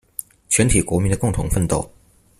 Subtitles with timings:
[0.49, 1.87] 全體國民的共同奮鬥